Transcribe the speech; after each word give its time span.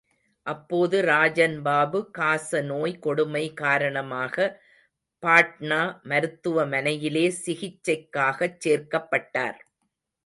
அப்போது 0.47 0.97
ராஜன் 1.01 1.57
பாபு 1.61 1.99
காச 2.11 2.61
நோய் 2.61 2.95
கொடுமை 2.99 3.43
காரணமாக 3.53 4.47
பாட்னா 5.23 5.81
மருத்துவமனையிலே 6.09 7.25
சிகிச்சைக்காகச் 7.43 8.59
சேர்க்கப்பட்டார். 8.65 9.59